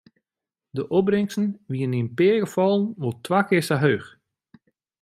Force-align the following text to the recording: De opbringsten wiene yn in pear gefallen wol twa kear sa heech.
De 0.75 0.83
opbringsten 0.95 1.55
wiene 1.73 1.85
yn 1.85 1.97
in 2.03 2.13
pear 2.17 2.37
gefallen 2.45 2.85
wol 3.01 3.15
twa 3.25 3.39
kear 3.47 3.65
sa 3.67 3.77
heech. 3.83 4.07